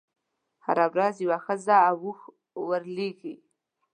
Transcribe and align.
هره 0.65 0.85
ورځ 0.93 1.15
یوه 1.25 1.37
ښځه 1.45 1.75
او 1.89 1.95
اوښ 2.05 2.19
ورلېږي. 2.67 3.35